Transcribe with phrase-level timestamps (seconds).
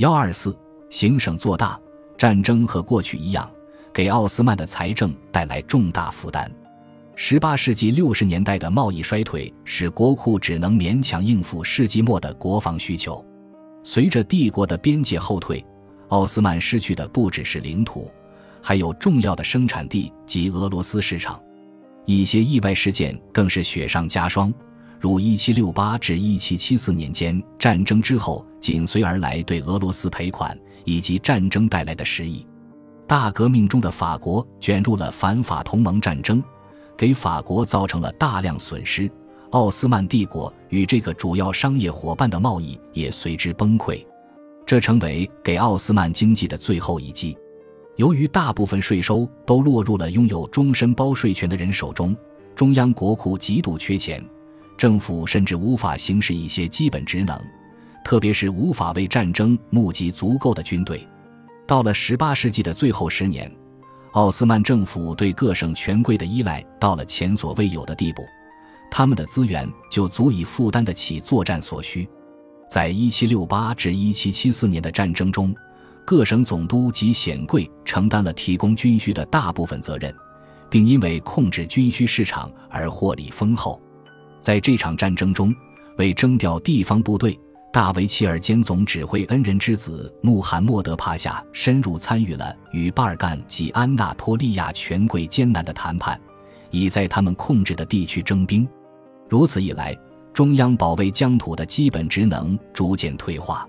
[0.00, 0.56] 幺二四，
[0.88, 1.78] 行省做大，
[2.16, 3.48] 战争和过去一样，
[3.92, 6.50] 给奥斯曼的财政带来重大负担。
[7.16, 13.22] 十八世纪六十年代的贸易衰退使国库只能勉强应付世纪末的国防需求。
[13.84, 15.62] 随着帝国的边界后退，
[16.08, 18.10] 奥斯曼失去的不只是领土，
[18.62, 21.38] 还有重要的生产地及俄罗斯市场。
[22.06, 24.50] 一些意外事件更是雪上加霜，
[25.00, 32.46] 如一七六八至一七七四年间战争之后紧随而来对俄罗斯赔款以及战争带来的失意。
[33.06, 36.42] 大革命中的法国卷入了反法同盟战争。
[36.96, 39.10] 给法国造成了大量损失，
[39.52, 44.04] 奥斯曼帝国与这个主要商业伙伴的贸易也随之崩溃，
[44.66, 47.34] 这成为给奥斯曼经济的最后一击。
[47.96, 52.14] 由于大部分税收都落入了拥有终身包税权的人手中，
[52.54, 54.22] 中央国库极度缺钱，
[54.80, 57.38] 政府甚至无法行使一些基本职能，
[58.02, 61.06] 特别是无法为战争募集足够的军队。
[61.66, 63.54] 到了18世纪的最后十年。
[64.12, 68.24] 奥斯曼政府对各省权贵的依赖到了前所未有的地步，
[68.90, 72.08] 他们的资源就足以负担得起作战所需。
[72.70, 75.54] 在1768至1774年的战争中，
[76.06, 80.10] 各省总督及显贵承担了提供军需的大部分责任，
[80.70, 83.78] 并因为控制军需市场而获利丰厚。
[84.40, 85.54] 在这场战争中，
[85.98, 87.38] 为征调地方部队。
[87.72, 96.20] 大维齐尔兼总指挥恩人之子穆罕默德帕夏深入参与了与巴尔干及安纳托利亚权贵艰难的谈判，
[96.72, 98.68] 以在他们控制的地区征兵。
[99.28, 99.96] 如此一来，
[100.32, 103.64] 中央保卫疆土的基本职能逐渐退化，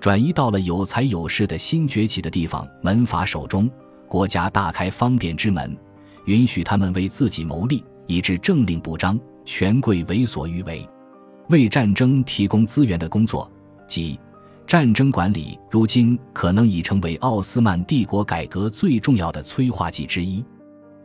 [0.00, 3.70] 转移到了有财有势的新崛起的地方门阀手中。
[4.08, 5.78] 国家大开方便之门，
[6.24, 9.16] 允许他们为自己谋利，以致政令不彰，
[9.48, 10.86] 权贵为所欲为。
[11.48, 13.50] 为战争提供资源的工作，
[13.86, 14.20] 即
[14.66, 20.44] 战争管理，如今可能已成为奥斯曼帝国改革最重要的催化剂之一。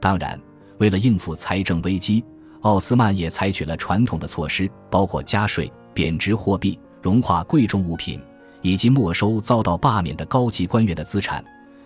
[0.02, 0.38] 当然，
[0.78, 2.22] 为了应付财政危机，
[2.64, 8.20] 奥斯曼也采取了传统的措施，包括加税、贬值货币、融化贵重物品，
[8.62, 11.42] 以及没收遭到罢免的高级官员的资产。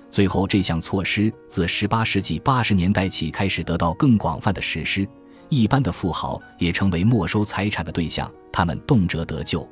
[0.10, 5.08] 最后，这项措施自18世纪80年代起开始得到更广泛的实施。
[5.50, 9.68] 一般的富豪也成为没收财产的对象，他们动辄得救。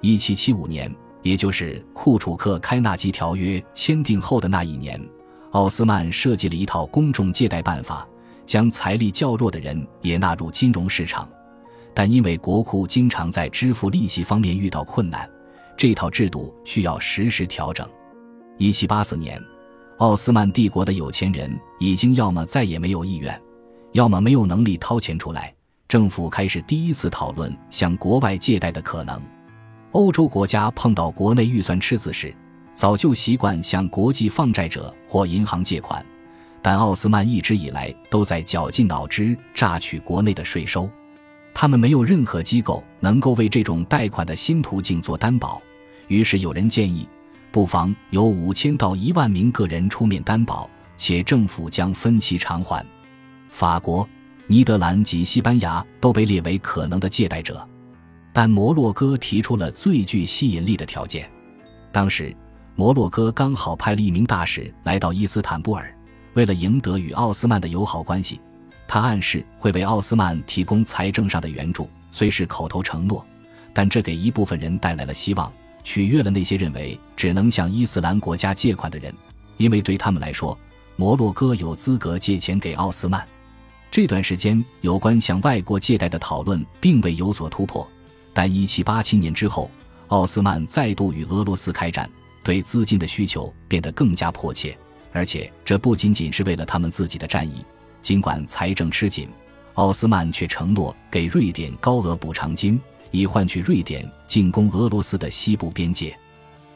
[0.00, 5.00] 一七七五年，也就是库楚克开纳基条约签订后的那一年，
[5.50, 8.06] 奥斯曼设计了一套公众借贷办法，
[8.46, 11.28] 将财力较弱的人也纳入金融市场。
[11.92, 15.28] 但因为国库经常在支付利息方面遇到困难，
[15.76, 17.84] 这套制度需要实时调整。
[18.56, 19.42] 一七八四年，
[19.96, 23.40] 奥斯曼帝国的有钱人已经要么再也没有意愿。
[23.98, 25.52] 要么没有能力掏钱出来，
[25.88, 29.20] 政府开始第一次讨论向国外借贷的可能。
[29.90, 32.32] 欧洲国家碰到国内预算赤字时，
[32.72, 36.06] 早就习惯向国际放债者或银行借款，
[36.62, 40.88] 但奥斯曼一直以来都在绞尽脑汁榨取国内的税收。
[41.52, 45.60] 他们没有任何机构能够为这种贷款的新途径做担保，
[46.06, 47.04] 于是有人建议，
[47.50, 52.86] 不妨由五千到一万名个人出面担保，且政府将分期偿还。
[53.50, 54.08] 法国、
[54.46, 57.66] 尼德兰及西班牙都被列为可能的借贷者，
[58.32, 61.28] 但摩洛哥提出了最具吸引力的条件。
[61.90, 62.34] 当时，
[62.76, 65.92] 摩洛哥刚好派了一名大使来到伊斯坦布尔，
[66.34, 68.40] 为了赢得与奥斯曼的友好关系，
[68.86, 73.24] 他暗示会为奥斯曼提供财政上的援助，虽是口头承诺，
[73.72, 79.12] 但这给一部分人带来了希望，取悦了那些认为只能向伊斯兰国家借款的人，
[79.56, 80.56] 因为对他们来说，
[80.96, 83.26] 摩洛哥有资格借钱给奥斯曼。
[83.90, 87.86] 这段时间，有关向外国借贷的讨论并未有所突破。
[88.32, 89.70] 但1787年之后，
[90.08, 92.08] 奥斯曼再度与俄罗斯开战，
[92.44, 94.76] 对资金的需求变得更加迫切。
[95.12, 97.64] 而且，这不仅仅是为了他们自己的战役。
[98.02, 99.28] 尽管财政吃紧，
[99.74, 106.16] 奥斯曼却承诺给瑞典高额补偿金，以换取瑞典进攻俄罗斯的西部边界。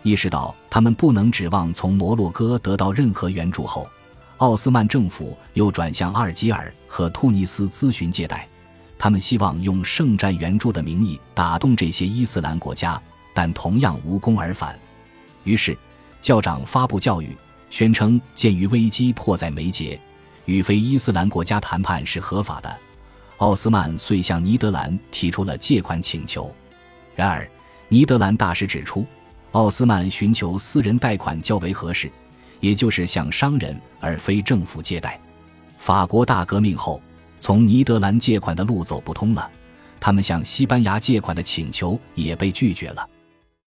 [0.03, 3.86] 意识到他们不能指望从摩洛哥得到任何援助后。
[4.42, 8.48] 奥斯曼政府又转向阿尔及尔和突尼斯咨询借贷，
[8.98, 13.00] 他们希望用圣战援助的名义打动这些伊斯兰国家，
[13.33, 14.77] 但同样无功而返。
[15.44, 15.78] 于是，
[16.21, 17.36] 教长发布教育，
[17.71, 19.97] 宣称鉴于危机迫在眉睫，
[20.47, 22.78] 与非伊斯兰国家谈判是合法的。
[23.36, 26.53] 奥斯曼遂向尼德兰提出了借款请求。
[27.15, 27.48] 然而，
[27.86, 29.06] 尼德兰大使指出，
[29.53, 32.10] 奥斯曼寻求私人贷款较为合适。
[32.62, 35.20] 也就是向商人而非政府借贷。
[35.78, 37.03] 法国大革命后，
[37.41, 39.50] 从尼德兰借款的路走不通了，
[40.00, 43.06] 他们向西班牙借款的请求也被拒绝了。